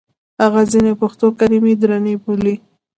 [0.41, 2.55] هغه ځینې پښتو کلمې درنې بولي.